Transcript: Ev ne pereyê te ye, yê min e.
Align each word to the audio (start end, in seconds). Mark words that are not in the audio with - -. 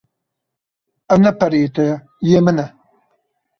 Ev 1.13 1.17
ne 1.21 1.31
pereyê 1.39 1.69
te 1.75 1.83
ye, 1.89 1.95
yê 2.29 2.39
min 2.45 2.57
e. 2.65 2.67